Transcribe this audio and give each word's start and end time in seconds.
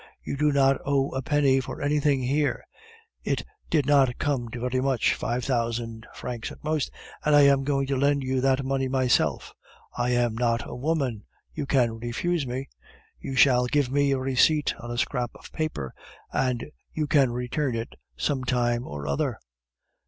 You 0.23 0.35
do 0.35 0.51
not 0.51 0.81
owe 0.83 1.11
a 1.11 1.21
penny 1.21 1.59
for 1.59 1.79
anything 1.79 2.23
here. 2.23 2.65
It 3.23 3.45
did 3.69 3.85
not 3.85 4.17
come 4.17 4.49
to 4.49 4.61
very 4.67 4.81
much 4.81 5.13
five 5.13 5.45
thousand 5.45 6.07
francs 6.15 6.51
at 6.51 6.63
most, 6.63 6.89
and 7.23 7.35
I 7.35 7.41
am 7.41 7.63
going 7.63 7.85
to 7.85 7.95
lend 7.95 8.23
you 8.23 8.41
the 8.41 8.59
money 8.63 8.87
myself. 8.87 9.53
I 9.95 10.09
am 10.09 10.33
not 10.33 10.67
a 10.67 10.73
woman 10.73 11.25
you 11.53 11.67
can 11.67 11.99
refuse 11.99 12.47
me. 12.47 12.67
You 13.19 13.35
shall 13.35 13.67
give 13.67 13.91
me 13.91 14.09
a 14.09 14.17
receipt 14.17 14.73
on 14.79 14.89
a 14.89 14.97
scrap 14.97 15.29
of 15.35 15.51
paper, 15.51 15.93
and 16.33 16.65
you 16.91 17.05
can 17.05 17.31
return 17.31 17.75
it 17.75 17.93
some 18.17 18.43
time 18.43 18.87
or 18.87 19.05
other." 19.07 19.37